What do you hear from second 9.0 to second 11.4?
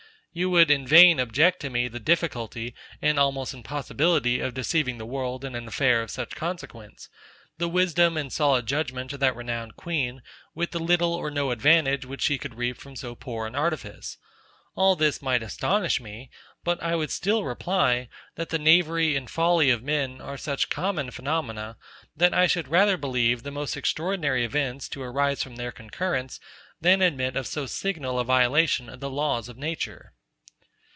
of that renowned queen; with the little or